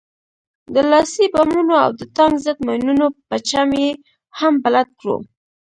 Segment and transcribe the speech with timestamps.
[0.73, 3.89] د لاسي بمونو او د ټانک ضد ماينونو په چم يې
[4.39, 5.17] هم بلد کړو.